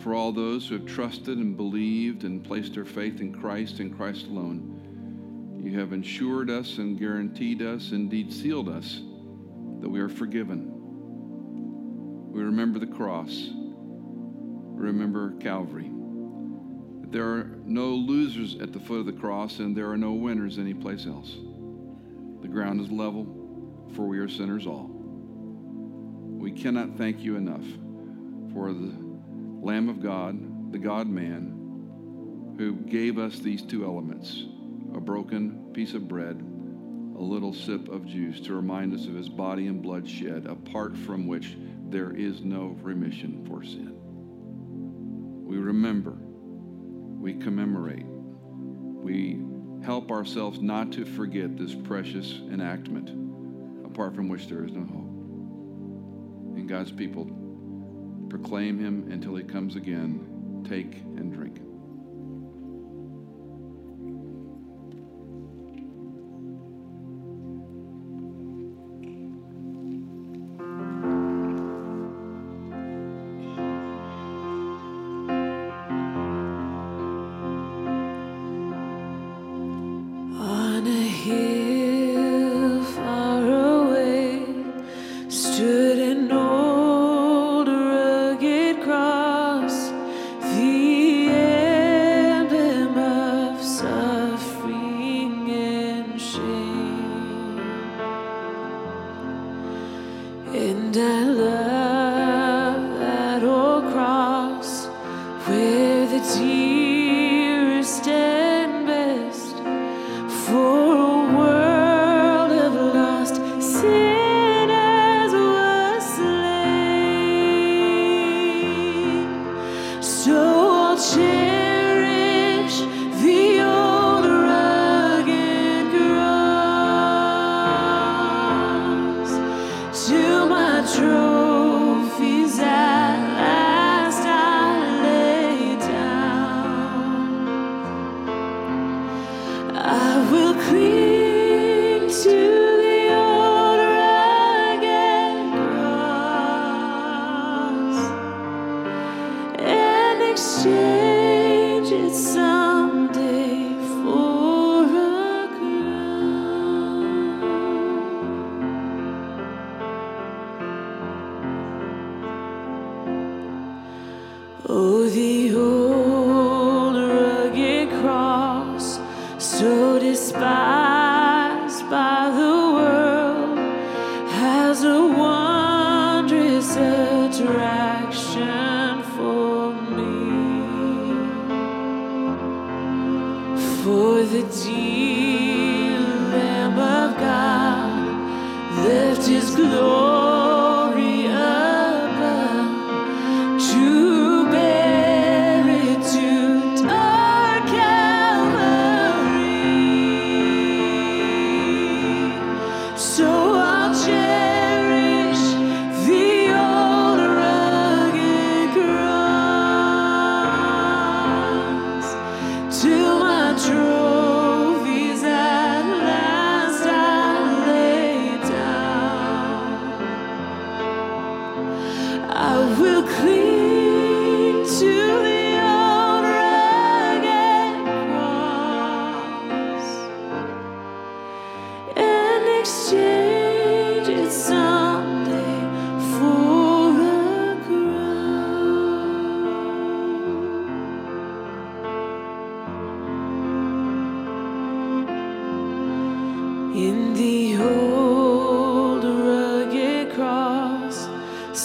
for 0.00 0.14
all 0.14 0.32
those 0.32 0.66
who 0.66 0.76
have 0.76 0.86
trusted 0.86 1.36
and 1.36 1.56
believed 1.56 2.24
and 2.24 2.42
placed 2.42 2.74
their 2.74 2.84
faith 2.84 3.20
in 3.20 3.32
Christ 3.32 3.80
and 3.80 3.94
Christ 3.94 4.26
alone. 4.26 5.60
You 5.62 5.78
have 5.78 5.92
ensured 5.92 6.48
us 6.48 6.78
and 6.78 6.98
guaranteed 6.98 7.60
us, 7.60 7.92
indeed 7.92 8.32
sealed 8.32 8.68
us, 8.68 9.02
that 9.80 9.88
we 9.88 10.00
are 10.00 10.08
forgiven. 10.08 10.72
We 12.32 12.42
remember 12.42 12.78
the 12.78 12.86
cross, 12.86 13.50
We 13.52 14.86
remember 14.86 15.32
Calvary. 15.32 15.90
That 17.02 17.12
there 17.12 17.26
are 17.26 17.58
no 17.66 17.88
losers 17.88 18.56
at 18.56 18.72
the 18.72 18.80
foot 18.80 19.00
of 19.00 19.06
the 19.06 19.12
cross, 19.12 19.58
and 19.58 19.76
there 19.76 19.90
are 19.90 19.98
no 19.98 20.12
winners 20.12 20.58
anyplace 20.58 21.06
else. 21.06 21.36
The 22.40 22.48
ground 22.48 22.80
is 22.80 22.90
level, 22.90 23.26
for 23.94 24.06
we 24.06 24.18
are 24.18 24.28
sinners 24.28 24.66
all. 24.66 24.90
We 24.90 26.52
cannot 26.52 26.96
thank 26.96 27.20
you 27.20 27.36
enough 27.36 27.64
for 28.54 28.72
the 28.72 29.09
Lamb 29.62 29.88
of 29.90 30.02
God, 30.02 30.72
the 30.72 30.78
God 30.78 31.06
man, 31.06 32.54
who 32.56 32.72
gave 32.72 33.18
us 33.18 33.38
these 33.38 33.62
two 33.62 33.84
elements 33.84 34.44
a 34.94 35.00
broken 35.00 35.70
piece 35.72 35.94
of 35.94 36.08
bread, 36.08 36.36
a 37.16 37.22
little 37.22 37.52
sip 37.52 37.88
of 37.88 38.06
juice 38.06 38.40
to 38.40 38.54
remind 38.54 38.94
us 38.94 39.06
of 39.06 39.14
his 39.14 39.28
body 39.28 39.66
and 39.66 39.82
blood 39.82 40.08
shed, 40.08 40.46
apart 40.46 40.96
from 40.96 41.26
which 41.26 41.56
there 41.88 42.12
is 42.12 42.40
no 42.40 42.76
remission 42.82 43.44
for 43.46 43.62
sin. 43.62 43.94
We 45.46 45.58
remember, 45.58 46.16
we 47.20 47.34
commemorate, 47.34 48.06
we 48.06 49.42
help 49.84 50.10
ourselves 50.10 50.60
not 50.60 50.92
to 50.92 51.04
forget 51.04 51.56
this 51.56 51.74
precious 51.74 52.32
enactment, 52.50 53.10
apart 53.84 54.14
from 54.14 54.28
which 54.28 54.46
there 54.46 54.64
is 54.64 54.72
no 54.72 54.84
hope. 54.84 56.56
And 56.56 56.68
God's 56.68 56.92
people 56.92 57.30
Proclaim 58.30 58.78
him 58.78 59.08
until 59.10 59.34
he 59.34 59.42
comes 59.42 59.74
again. 59.74 60.64
Take 60.68 60.94
and 61.18 61.32
drink. 61.32 61.69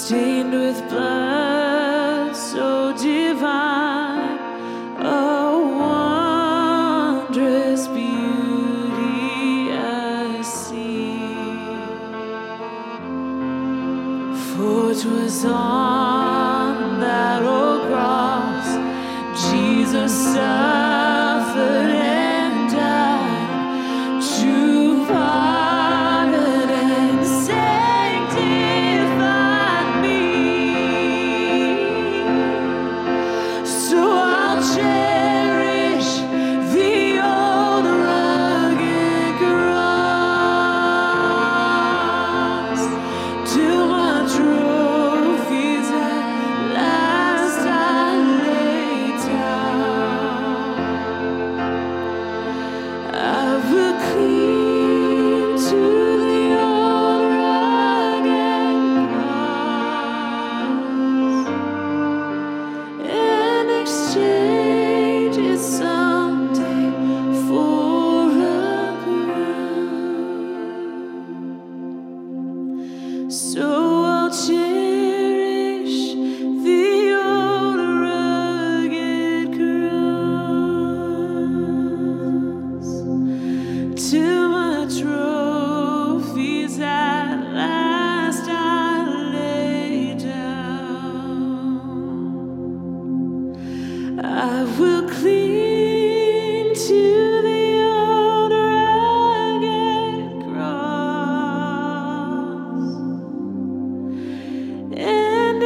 Stained 0.05 0.51
with 0.51 0.87
blood 0.87 1.14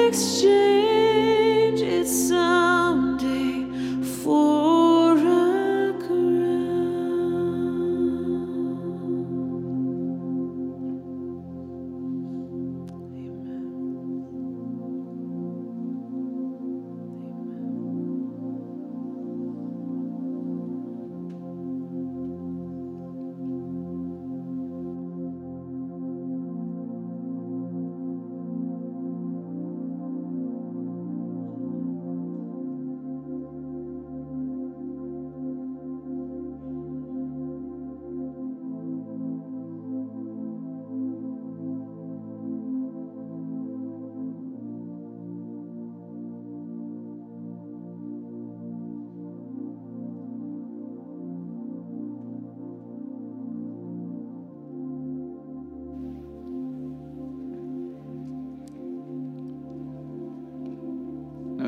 exchange 0.10 0.68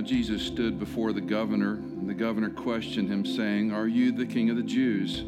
Now 0.01 0.07
Jesus 0.07 0.41
stood 0.41 0.79
before 0.79 1.13
the 1.13 1.21
governor, 1.21 1.73
and 1.73 2.09
the 2.09 2.15
governor 2.15 2.49
questioned 2.49 3.07
him, 3.07 3.23
saying, 3.23 3.71
Are 3.71 3.87
you 3.87 4.11
the 4.11 4.25
king 4.25 4.49
of 4.49 4.55
the 4.55 4.63
Jews? 4.63 5.23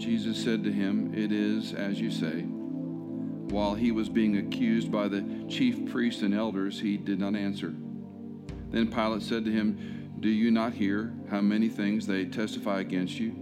Jesus 0.00 0.42
said 0.42 0.64
to 0.64 0.72
him, 0.72 1.12
It 1.12 1.32
is 1.32 1.74
as 1.74 2.00
you 2.00 2.10
say. 2.10 2.44
While 3.50 3.74
he 3.74 3.92
was 3.92 4.08
being 4.08 4.38
accused 4.38 4.90
by 4.90 5.08
the 5.08 5.22
chief 5.50 5.84
priests 5.92 6.22
and 6.22 6.32
elders, 6.32 6.80
he 6.80 6.96
did 6.96 7.20
not 7.20 7.36
answer. 7.36 7.74
Then 8.70 8.90
Pilate 8.90 9.20
said 9.20 9.44
to 9.44 9.52
him, 9.52 10.14
Do 10.20 10.30
you 10.30 10.50
not 10.50 10.72
hear 10.72 11.12
how 11.28 11.42
many 11.42 11.68
things 11.68 12.06
they 12.06 12.24
testify 12.24 12.80
against 12.80 13.20
you? 13.20 13.32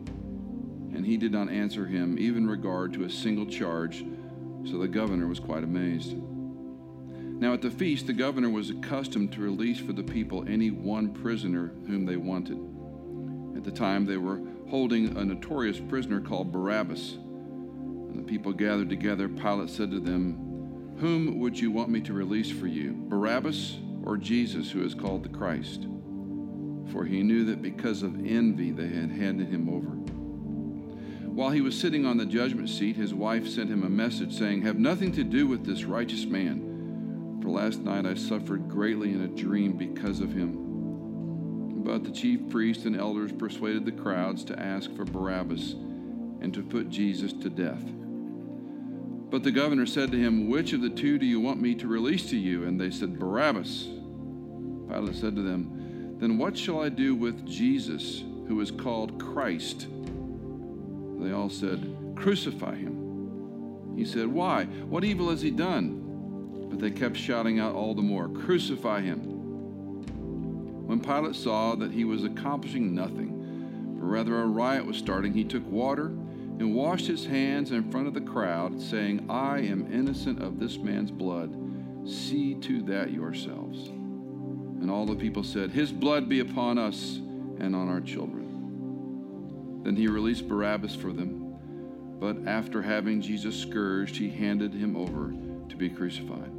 And 0.92 1.06
he 1.06 1.16
did 1.16 1.30
not 1.30 1.48
answer 1.48 1.86
him, 1.86 2.18
even 2.18 2.48
regard 2.48 2.92
to 2.94 3.04
a 3.04 3.10
single 3.10 3.46
charge. 3.46 4.04
So 4.64 4.78
the 4.78 4.88
governor 4.88 5.28
was 5.28 5.38
quite 5.38 5.62
amazed. 5.62 6.16
Now 7.40 7.52
at 7.52 7.62
the 7.62 7.70
feast, 7.70 8.06
the 8.06 8.12
governor 8.12 8.50
was 8.50 8.70
accustomed 8.70 9.32
to 9.32 9.40
release 9.40 9.78
for 9.78 9.92
the 9.92 10.02
people 10.02 10.44
any 10.48 10.70
one 10.70 11.12
prisoner 11.12 11.72
whom 11.86 12.06
they 12.06 12.16
wanted. 12.16 12.58
At 13.56 13.64
the 13.64 13.72
time, 13.72 14.06
they 14.06 14.16
were 14.16 14.40
holding 14.68 15.16
a 15.16 15.24
notorious 15.24 15.78
prisoner 15.78 16.20
called 16.20 16.52
Barabbas. 16.52 17.18
When 17.18 18.16
the 18.16 18.22
people 18.22 18.52
gathered 18.52 18.88
together, 18.88 19.28
Pilate 19.28 19.70
said 19.70 19.90
to 19.90 20.00
them, 20.00 20.96
Whom 20.98 21.40
would 21.40 21.58
you 21.58 21.70
want 21.70 21.90
me 21.90 22.00
to 22.02 22.12
release 22.12 22.50
for 22.50 22.66
you, 22.66 22.92
Barabbas 22.92 23.78
or 24.04 24.16
Jesus, 24.16 24.70
who 24.70 24.84
is 24.84 24.94
called 24.94 25.22
the 25.22 25.28
Christ. 25.30 25.86
For 26.92 27.04
he 27.04 27.22
knew 27.22 27.44
that 27.46 27.62
because 27.62 28.02
of 28.02 28.26
envy 28.26 28.70
they 28.70 28.88
had 28.88 29.10
handed 29.10 29.48
him 29.48 29.68
over. 29.68 29.88
While 31.30 31.50
he 31.50 31.62
was 31.62 31.78
sitting 31.78 32.06
on 32.06 32.18
the 32.18 32.26
judgment 32.26 32.68
seat, 32.68 32.96
his 32.96 33.12
wife 33.12 33.48
sent 33.48 33.70
him 33.70 33.82
a 33.82 33.88
message 33.88 34.38
saying, 34.38 34.62
Have 34.62 34.78
nothing 34.78 35.10
to 35.12 35.24
do 35.24 35.46
with 35.46 35.64
this 35.64 35.84
righteous 35.84 36.26
man, 36.26 36.63
for 37.44 37.50
last 37.50 37.80
night 37.80 38.06
I 38.06 38.14
suffered 38.14 38.70
greatly 38.70 39.12
in 39.12 39.20
a 39.20 39.28
dream 39.28 39.76
because 39.76 40.20
of 40.20 40.32
him. 40.32 41.82
But 41.84 42.02
the 42.02 42.10
chief 42.10 42.48
priests 42.48 42.86
and 42.86 42.96
elders 42.98 43.32
persuaded 43.32 43.84
the 43.84 43.92
crowds 43.92 44.44
to 44.44 44.58
ask 44.58 44.90
for 44.96 45.04
Barabbas 45.04 45.72
and 46.40 46.54
to 46.54 46.62
put 46.62 46.88
Jesus 46.88 47.34
to 47.34 47.50
death. 47.50 47.84
But 49.30 49.42
the 49.42 49.50
governor 49.50 49.84
said 49.84 50.10
to 50.12 50.18
him, 50.18 50.48
Which 50.48 50.72
of 50.72 50.80
the 50.80 50.88
two 50.88 51.18
do 51.18 51.26
you 51.26 51.38
want 51.38 51.60
me 51.60 51.74
to 51.74 51.86
release 51.86 52.30
to 52.30 52.36
you? 52.36 52.64
And 52.64 52.80
they 52.80 52.90
said, 52.90 53.18
Barabbas. 53.18 53.88
Pilate 54.88 55.14
said 55.14 55.36
to 55.36 55.42
them, 55.42 56.16
Then 56.18 56.38
what 56.38 56.56
shall 56.56 56.80
I 56.80 56.88
do 56.88 57.14
with 57.14 57.46
Jesus, 57.46 58.20
who 58.48 58.58
is 58.62 58.70
called 58.70 59.20
Christ? 59.20 59.86
They 61.18 61.32
all 61.32 61.50
said, 61.50 62.14
Crucify 62.16 62.76
him. 62.76 63.92
He 63.96 64.06
said, 64.06 64.28
Why? 64.28 64.64
What 64.64 65.04
evil 65.04 65.28
has 65.28 65.42
he 65.42 65.50
done? 65.50 66.03
But 66.74 66.80
they 66.80 66.90
kept 66.90 67.16
shouting 67.16 67.60
out 67.60 67.76
all 67.76 67.94
the 67.94 68.02
more, 68.02 68.28
Crucify 68.28 69.00
him. 69.00 69.20
When 70.88 70.98
Pilate 70.98 71.36
saw 71.36 71.76
that 71.76 71.92
he 71.92 72.04
was 72.04 72.24
accomplishing 72.24 72.92
nothing, 72.92 73.96
but 73.96 74.04
rather 74.04 74.40
a 74.40 74.46
riot 74.46 74.84
was 74.84 74.96
starting, 74.96 75.32
he 75.32 75.44
took 75.44 75.64
water 75.70 76.06
and 76.06 76.74
washed 76.74 77.06
his 77.06 77.26
hands 77.26 77.70
in 77.70 77.92
front 77.92 78.08
of 78.08 78.14
the 78.14 78.20
crowd, 78.20 78.80
saying, 78.80 79.24
I 79.30 79.60
am 79.60 79.92
innocent 79.92 80.42
of 80.42 80.58
this 80.58 80.76
man's 80.76 81.12
blood. 81.12 81.56
See 82.08 82.56
to 82.56 82.82
that 82.82 83.12
yourselves. 83.12 83.86
And 83.86 84.90
all 84.90 85.06
the 85.06 85.14
people 85.14 85.44
said, 85.44 85.70
His 85.70 85.92
blood 85.92 86.28
be 86.28 86.40
upon 86.40 86.76
us 86.76 87.20
and 87.60 87.76
on 87.76 87.88
our 87.88 88.00
children. 88.00 89.82
Then 89.84 89.94
he 89.94 90.08
released 90.08 90.48
Barabbas 90.48 90.96
for 90.96 91.12
them. 91.12 91.54
But 92.18 92.48
after 92.48 92.82
having 92.82 93.20
Jesus 93.20 93.56
scourged, 93.56 94.16
he 94.16 94.28
handed 94.28 94.74
him 94.74 94.96
over 94.96 95.32
to 95.68 95.76
be 95.76 95.88
crucified. 95.88 96.50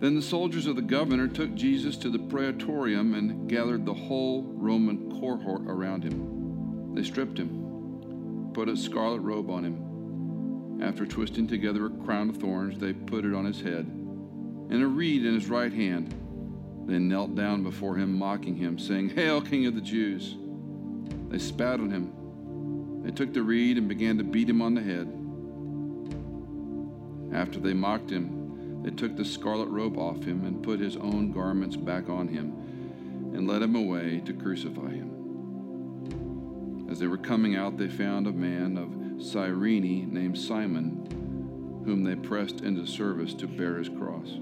Then 0.00 0.14
the 0.14 0.22
soldiers 0.22 0.66
of 0.66 0.76
the 0.76 0.82
governor 0.82 1.26
took 1.26 1.54
Jesus 1.54 1.96
to 1.98 2.08
the 2.08 2.20
praetorium 2.20 3.14
and 3.14 3.48
gathered 3.48 3.84
the 3.84 3.94
whole 3.94 4.42
Roman 4.42 5.10
cohort 5.20 5.62
around 5.66 6.04
him. 6.04 6.94
They 6.94 7.02
stripped 7.02 7.36
him, 7.36 8.50
put 8.54 8.68
a 8.68 8.76
scarlet 8.76 9.20
robe 9.20 9.50
on 9.50 9.64
him. 9.64 10.80
After 10.80 11.04
twisting 11.04 11.48
together 11.48 11.86
a 11.86 11.90
crown 11.90 12.30
of 12.30 12.36
thorns, 12.36 12.78
they 12.78 12.92
put 12.92 13.24
it 13.24 13.34
on 13.34 13.44
his 13.44 13.60
head, 13.60 13.86
and 13.86 14.82
a 14.82 14.86
reed 14.86 15.26
in 15.26 15.34
his 15.34 15.48
right 15.48 15.72
hand. 15.72 16.14
They 16.86 17.00
knelt 17.00 17.34
down 17.34 17.64
before 17.64 17.96
him, 17.96 18.16
mocking 18.16 18.54
him, 18.54 18.78
saying, 18.78 19.10
Hail, 19.10 19.40
King 19.40 19.66
of 19.66 19.74
the 19.74 19.80
Jews! 19.80 20.36
They 21.28 21.38
spat 21.38 21.80
on 21.80 21.90
him. 21.90 23.02
They 23.02 23.10
took 23.10 23.34
the 23.34 23.42
reed 23.42 23.76
and 23.78 23.88
began 23.88 24.16
to 24.18 24.24
beat 24.24 24.48
him 24.48 24.62
on 24.62 24.74
the 24.74 24.80
head. 24.80 25.12
After 27.36 27.58
they 27.58 27.74
mocked 27.74 28.10
him, 28.10 28.37
they 28.88 28.94
took 28.94 29.16
the 29.18 29.24
scarlet 29.24 29.68
robe 29.68 29.98
off 29.98 30.24
him 30.24 30.46
and 30.46 30.62
put 30.62 30.80
his 30.80 30.96
own 30.96 31.30
garments 31.30 31.76
back 31.76 32.08
on 32.08 32.26
him 32.26 32.54
and 33.34 33.46
led 33.46 33.60
him 33.60 33.76
away 33.76 34.22
to 34.24 34.32
crucify 34.32 34.88
him. 34.88 36.86
As 36.90 36.98
they 36.98 37.06
were 37.06 37.18
coming 37.18 37.54
out, 37.54 37.76
they 37.76 37.88
found 37.88 38.26
a 38.26 38.32
man 38.32 38.78
of 38.78 39.22
Cyrene 39.22 40.10
named 40.10 40.38
Simon, 40.38 41.82
whom 41.84 42.02
they 42.02 42.14
pressed 42.14 42.62
into 42.62 42.86
service 42.86 43.34
to 43.34 43.46
bear 43.46 43.76
his 43.76 43.90
cross. 43.90 44.38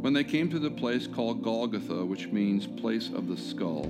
When 0.00 0.14
they 0.14 0.24
came 0.24 0.48
to 0.48 0.58
the 0.58 0.70
place 0.70 1.06
called 1.06 1.42
Golgotha, 1.42 2.06
which 2.06 2.28
means 2.28 2.66
place 2.66 3.10
of 3.10 3.28
the 3.28 3.36
skull, 3.36 3.86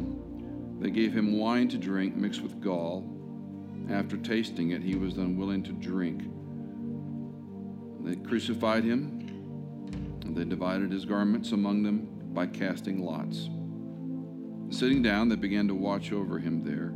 they 0.80 0.90
gave 0.90 1.12
him 1.12 1.38
wine 1.38 1.68
to 1.68 1.78
drink 1.78 2.16
mixed 2.16 2.42
with 2.42 2.61
gall. 2.61 3.09
After 3.88 4.16
tasting 4.16 4.72
it, 4.72 4.83
he 4.83 4.96
was 4.96 5.18
unwilling 5.18 5.62
to 5.62 5.72
drink. 5.72 6.24
They 8.02 8.16
crucified 8.16 8.84
him, 8.84 9.26
and 10.24 10.36
they 10.36 10.44
divided 10.44 10.90
his 10.90 11.04
garments 11.04 11.52
among 11.52 11.82
them 11.82 12.08
by 12.32 12.46
casting 12.46 13.04
lots. 13.04 13.48
Sitting 14.70 15.02
down, 15.02 15.28
they 15.28 15.36
began 15.36 15.66
to 15.68 15.74
watch 15.74 16.12
over 16.12 16.38
him 16.38 16.62
there. 16.64 16.92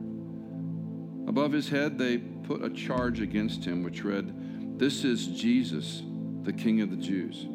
Above 1.28 1.52
his 1.52 1.68
head, 1.68 1.98
they 1.98 2.18
put 2.18 2.62
a 2.62 2.70
charge 2.70 3.20
against 3.20 3.64
him, 3.64 3.82
which 3.82 4.04
read, 4.04 4.78
This 4.78 5.04
is 5.04 5.26
Jesus, 5.26 6.02
the 6.42 6.52
King 6.52 6.80
of 6.80 6.90
the 6.90 6.96
Jews. 6.96 7.46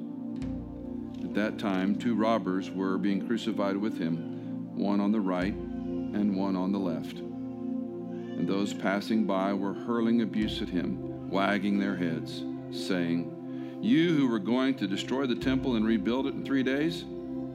At 1.23 1.33
that 1.35 1.59
time, 1.59 1.95
two 1.95 2.15
robbers 2.15 2.69
were 2.69 2.97
being 2.97 3.25
crucified 3.25 3.77
with 3.77 3.97
him, 3.97 4.75
one 4.75 4.99
on 4.99 5.11
the 5.11 5.21
right 5.21 5.53
and 5.53 6.35
one 6.35 6.55
on 6.55 6.71
the 6.71 6.79
left. 6.79 7.19
And 7.19 8.47
those 8.47 8.73
passing 8.73 9.25
by 9.25 9.53
were 9.53 9.73
hurling 9.73 10.21
abuse 10.21 10.61
at 10.61 10.69
him, 10.69 11.29
wagging 11.29 11.79
their 11.79 11.95
heads, 11.95 12.43
saying, 12.71 13.35
You 13.81 14.13
who 14.13 14.27
were 14.27 14.39
going 14.39 14.75
to 14.75 14.87
destroy 14.87 15.25
the 15.25 15.35
temple 15.35 15.75
and 15.75 15.85
rebuild 15.85 16.27
it 16.27 16.33
in 16.33 16.45
three 16.45 16.63
days, 16.63 17.05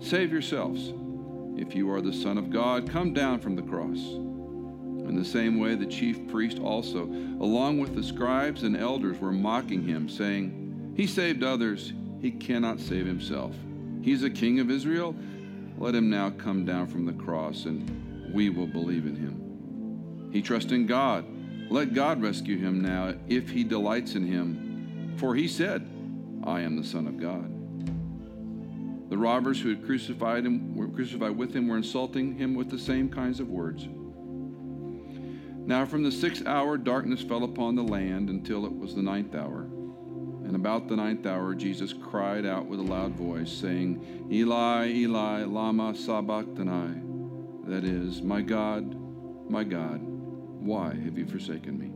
save 0.00 0.32
yourselves. 0.32 0.92
If 1.56 1.74
you 1.74 1.92
are 1.92 2.00
the 2.00 2.12
Son 2.12 2.38
of 2.38 2.50
God, 2.50 2.90
come 2.90 3.12
down 3.12 3.40
from 3.40 3.56
the 3.56 3.62
cross. 3.62 3.98
In 3.98 5.16
the 5.16 5.24
same 5.24 5.60
way, 5.60 5.74
the 5.74 5.86
chief 5.86 6.26
priest 6.28 6.58
also, 6.58 7.02
along 7.04 7.78
with 7.78 7.94
the 7.94 8.02
scribes 8.02 8.62
and 8.62 8.74
elders, 8.74 9.20
were 9.20 9.32
mocking 9.32 9.82
him, 9.82 10.08
saying, 10.08 10.94
He 10.96 11.06
saved 11.06 11.42
others, 11.42 11.92
he 12.20 12.30
cannot 12.30 12.80
save 12.80 13.06
himself. 13.06 13.54
He's 14.00 14.22
a 14.22 14.30
king 14.30 14.60
of 14.60 14.70
Israel. 14.70 15.14
Let 15.76 15.94
him 15.94 16.08
now 16.08 16.30
come 16.30 16.64
down 16.64 16.86
from 16.86 17.04
the 17.04 17.12
cross, 17.12 17.66
and 17.66 18.32
we 18.32 18.48
will 18.48 18.66
believe 18.66 19.06
in 19.06 19.14
him. 19.14 20.30
He 20.32 20.40
trusts 20.40 20.72
in 20.72 20.86
God. 20.86 21.26
Let 21.70 21.92
God 21.92 22.22
rescue 22.22 22.56
him 22.56 22.80
now 22.80 23.14
if 23.28 23.50
he 23.50 23.62
delights 23.62 24.14
in 24.14 24.26
him. 24.26 25.16
For 25.18 25.34
he 25.34 25.48
said, 25.48 25.86
I 26.44 26.60
am 26.60 26.76
the 26.76 26.86
Son 26.86 27.06
of 27.06 27.18
God. 27.18 27.50
The 29.10 29.16
robbers 29.16 29.60
who 29.60 29.70
had 29.70 29.84
crucified 29.84 30.44
him 30.44 30.74
were 30.74 30.88
crucified 30.88 31.36
with 31.36 31.54
him 31.54 31.68
were 31.68 31.76
insulting 31.76 32.36
him 32.36 32.54
with 32.54 32.70
the 32.70 32.78
same 32.78 33.08
kinds 33.08 33.40
of 33.40 33.48
words. 33.48 33.86
Now 35.66 35.86
from 35.86 36.02
the 36.02 36.12
sixth 36.12 36.46
hour 36.46 36.76
darkness 36.76 37.22
fell 37.22 37.44
upon 37.44 37.74
the 37.74 37.82
land 37.82 38.28
until 38.28 38.66
it 38.66 38.76
was 38.76 38.94
the 38.94 39.02
ninth 39.02 39.34
hour. 39.34 39.62
And 40.44 40.54
about 40.54 40.88
the 40.88 40.96
ninth 40.96 41.24
hour 41.24 41.54
Jesus 41.54 41.94
cried 41.94 42.44
out 42.44 42.66
with 42.66 42.80
a 42.80 42.82
loud 42.82 43.12
voice, 43.12 43.50
saying, 43.50 44.28
Eli, 44.30 44.88
Eli, 44.88 45.44
lama 45.44 45.94
sabachthani. 45.94 47.00
That 47.66 47.84
is, 47.84 48.20
My 48.20 48.42
God, 48.42 48.94
my 49.48 49.64
God, 49.64 50.00
why 50.02 50.88
have 50.88 51.16
you 51.16 51.26
forsaken 51.26 51.78
me? 51.78 51.93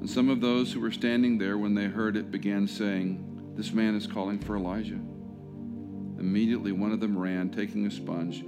And 0.00 0.08
some 0.08 0.28
of 0.28 0.40
those 0.40 0.72
who 0.72 0.80
were 0.80 0.92
standing 0.92 1.38
there 1.38 1.58
when 1.58 1.74
they 1.74 1.86
heard 1.86 2.16
it 2.16 2.30
began 2.30 2.68
saying, 2.68 3.52
This 3.56 3.72
man 3.72 3.96
is 3.96 4.06
calling 4.06 4.38
for 4.38 4.56
Elijah. 4.56 5.00
Immediately 6.18 6.72
one 6.72 6.92
of 6.92 7.00
them 7.00 7.18
ran, 7.18 7.50
taking 7.50 7.86
a 7.86 7.90
sponge, 7.90 8.44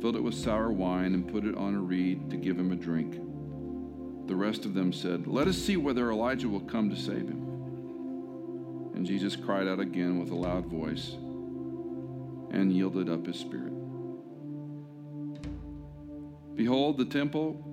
filled 0.00 0.16
it 0.16 0.22
with 0.22 0.34
sour 0.34 0.70
wine, 0.70 1.14
and 1.14 1.30
put 1.30 1.44
it 1.44 1.56
on 1.56 1.74
a 1.74 1.80
reed 1.80 2.30
to 2.30 2.36
give 2.36 2.58
him 2.58 2.72
a 2.72 2.76
drink. 2.76 3.14
The 4.26 4.36
rest 4.36 4.64
of 4.64 4.74
them 4.74 4.92
said, 4.92 5.26
Let 5.26 5.48
us 5.48 5.56
see 5.56 5.76
whether 5.76 6.10
Elijah 6.10 6.48
will 6.48 6.60
come 6.60 6.90
to 6.90 6.96
save 6.96 7.28
him. 7.28 7.46
And 8.94 9.06
Jesus 9.06 9.36
cried 9.36 9.66
out 9.66 9.80
again 9.80 10.18
with 10.18 10.30
a 10.30 10.36
loud 10.36 10.66
voice 10.66 11.12
and 12.52 12.72
yielded 12.72 13.08
up 13.08 13.26
his 13.26 13.36
spirit. 13.36 13.72
Behold, 16.54 16.98
the 16.98 17.06
temple 17.06 17.64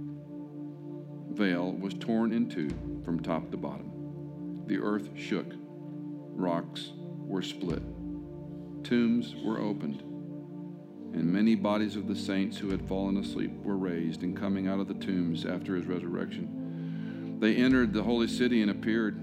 veil 1.32 1.74
was 1.74 1.94
torn 1.94 2.32
in 2.32 2.50
two 2.50 2.70
from 3.08 3.22
top 3.22 3.50
to 3.50 3.56
bottom. 3.56 4.66
The 4.68 4.80
earth 4.80 5.12
shook, 5.16 5.46
rocks 5.56 6.92
were 6.94 7.42
split, 7.42 7.82
tombs 8.84 9.34
were 9.46 9.62
opened, 9.62 10.02
and 10.02 11.24
many 11.24 11.56
bodies 11.56 11.96
of 11.96 12.10
the 12.10 12.16
saints 12.18 12.58
who 12.58 12.70
had 12.70 12.86
fallen 12.86 13.16
asleep 13.16 13.54
were 13.64 13.78
raised 13.78 14.24
and 14.24 14.36
coming 14.36 14.68
out 14.68 14.82
of 14.82 14.90
the 14.90 14.94
tombs 14.94 15.46
after 15.46 15.78
his 15.78 15.86
resurrection. 15.86 17.38
They 17.40 17.56
entered 17.56 17.94
the 17.94 18.04
holy 18.04 18.28
city 18.28 18.62
and 18.62 18.70
appeared. 18.70 19.16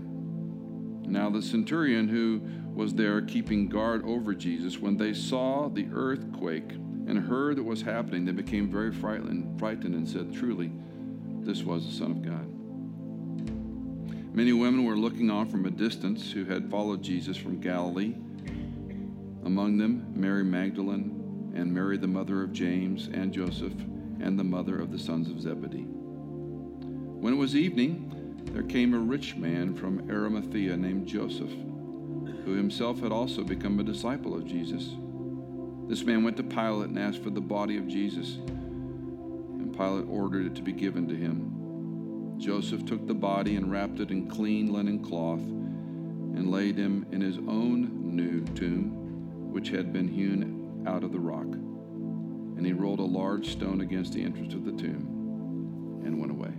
Now, 1.06 1.28
the 1.28 1.42
centurion 1.42 2.08
who 2.08 2.40
was 2.72 2.94
there 2.94 3.20
keeping 3.20 3.68
guard 3.68 4.02
over 4.06 4.32
Jesus, 4.32 4.78
when 4.78 4.96
they 4.96 5.12
saw 5.12 5.68
the 5.68 5.88
earthquake 5.92 6.70
and 6.70 7.18
heard 7.18 7.58
what 7.58 7.66
was 7.66 7.82
happening, 7.82 8.24
they 8.24 8.32
became 8.32 8.70
very 8.70 8.94
frightened, 8.94 9.60
and 9.60 10.08
said, 10.08 10.32
Truly, 10.32 10.72
this 11.40 11.64
was 11.64 11.86
the 11.86 11.92
Son 11.92 12.10
of 12.10 12.22
God. 12.22 12.53
Many 14.34 14.52
women 14.52 14.84
were 14.84 14.96
looking 14.96 15.30
on 15.30 15.48
from 15.48 15.64
a 15.64 15.70
distance 15.70 16.32
who 16.32 16.44
had 16.44 16.68
followed 16.68 17.04
Jesus 17.04 17.36
from 17.36 17.60
Galilee. 17.60 18.16
Among 19.44 19.78
them, 19.78 20.12
Mary 20.12 20.42
Magdalene 20.42 21.52
and 21.54 21.72
Mary, 21.72 21.96
the 21.98 22.08
mother 22.08 22.42
of 22.42 22.52
James 22.52 23.06
and 23.06 23.32
Joseph, 23.32 23.72
and 24.20 24.36
the 24.36 24.42
mother 24.42 24.80
of 24.80 24.90
the 24.90 24.98
sons 24.98 25.30
of 25.30 25.40
Zebedee. 25.40 25.86
When 25.86 27.32
it 27.32 27.36
was 27.36 27.54
evening, 27.54 28.42
there 28.50 28.64
came 28.64 28.92
a 28.92 28.98
rich 28.98 29.36
man 29.36 29.72
from 29.72 30.10
Arimathea 30.10 30.76
named 30.76 31.06
Joseph, 31.06 31.52
who 32.44 32.54
himself 32.56 32.98
had 32.98 33.12
also 33.12 33.44
become 33.44 33.78
a 33.78 33.84
disciple 33.84 34.34
of 34.34 34.44
Jesus. 34.44 34.96
This 35.86 36.02
man 36.02 36.24
went 36.24 36.36
to 36.38 36.42
Pilate 36.42 36.88
and 36.88 36.98
asked 36.98 37.22
for 37.22 37.30
the 37.30 37.40
body 37.40 37.76
of 37.76 37.86
Jesus, 37.86 38.34
and 38.34 39.72
Pilate 39.76 40.08
ordered 40.08 40.46
it 40.46 40.56
to 40.56 40.62
be 40.62 40.72
given 40.72 41.06
to 41.06 41.14
him. 41.14 41.53
Joseph 42.44 42.84
took 42.84 43.06
the 43.06 43.14
body 43.14 43.56
and 43.56 43.70
wrapped 43.70 44.00
it 44.00 44.10
in 44.10 44.28
clean 44.28 44.70
linen 44.70 45.02
cloth 45.02 45.40
and 45.40 46.50
laid 46.50 46.76
him 46.76 47.06
in 47.10 47.22
his 47.22 47.38
own 47.38 48.14
new 48.14 48.44
tomb, 48.54 49.50
which 49.50 49.70
had 49.70 49.94
been 49.94 50.06
hewn 50.06 50.84
out 50.86 51.02
of 51.04 51.10
the 51.10 51.18
rock. 51.18 51.46
And 51.46 52.66
he 52.66 52.74
rolled 52.74 52.98
a 52.98 53.02
large 53.02 53.48
stone 53.48 53.80
against 53.80 54.12
the 54.12 54.22
entrance 54.22 54.52
of 54.52 54.66
the 54.66 54.72
tomb 54.72 56.02
and 56.04 56.20
went 56.20 56.32
away. 56.32 56.52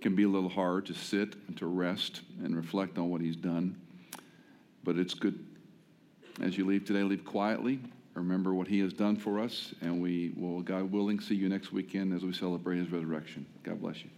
Can 0.00 0.14
be 0.14 0.22
a 0.22 0.28
little 0.28 0.48
hard 0.48 0.86
to 0.86 0.94
sit 0.94 1.34
and 1.46 1.56
to 1.58 1.66
rest 1.66 2.22
and 2.42 2.56
reflect 2.56 2.98
on 2.98 3.10
what 3.10 3.20
he's 3.20 3.36
done. 3.36 3.80
But 4.82 4.96
it's 4.96 5.14
good 5.14 5.38
as 6.40 6.56
you 6.56 6.66
leave 6.66 6.84
today, 6.84 7.02
leave 7.02 7.24
quietly. 7.24 7.80
Remember 8.14 8.54
what 8.54 8.66
he 8.66 8.80
has 8.80 8.92
done 8.92 9.16
for 9.16 9.38
us, 9.38 9.72
and 9.80 10.02
we 10.02 10.32
will, 10.36 10.62
God 10.62 10.90
willing, 10.90 11.20
see 11.20 11.34
you 11.34 11.48
next 11.48 11.72
weekend 11.72 12.12
as 12.12 12.22
we 12.22 12.32
celebrate 12.32 12.78
his 12.78 12.90
resurrection. 12.90 13.46
God 13.62 13.80
bless 13.80 14.02
you. 14.02 14.10